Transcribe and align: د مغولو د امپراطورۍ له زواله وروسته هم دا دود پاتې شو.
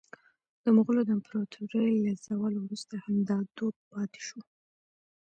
د 0.63 0.65
مغولو 0.75 1.01
د 1.05 1.09
امپراطورۍ 1.17 1.93
له 2.05 2.11
زواله 2.25 2.59
وروسته 2.61 2.93
هم 3.03 3.15
دا 3.29 3.37
دود 3.55 3.75
پاتې 3.91 4.21
شو. 4.27 4.39